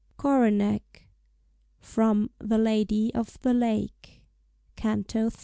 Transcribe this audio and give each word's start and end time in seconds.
CORONACH. 0.17 1.05
FROM 1.79 2.31
"THE 2.39 2.57
LADY 2.57 3.13
OF 3.13 3.37
THE 3.43 3.53
LAKE," 3.53 4.23
CANTO 4.75 5.27
III. 5.27 5.31